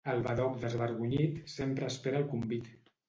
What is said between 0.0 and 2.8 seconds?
El badoc desvergonyit sempre espera el convit.